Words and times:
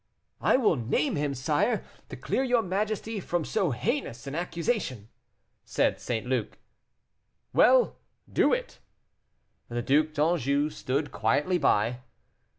"I 0.41 0.57
will 0.57 0.77
name 0.77 1.15
him, 1.15 1.35
sire, 1.35 1.85
to 2.09 2.15
clear 2.15 2.41
your 2.43 2.63
majesty 2.63 3.19
from 3.19 3.45
so 3.45 3.69
heinous 3.69 4.25
an 4.25 4.33
accusation," 4.33 5.09
said 5.63 5.99
St. 6.01 6.25
Luc. 6.25 6.57
"Well! 7.53 7.97
do 8.27 8.51
it." 8.51 8.79
The 9.69 9.83
Duc 9.83 10.13
d'Anjou 10.13 10.71
stood 10.71 11.11
quietly 11.11 11.59
by. 11.59 11.99